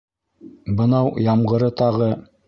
Бынау 0.79 1.11
ямғыры 1.27 1.69
тағы... 1.83 2.09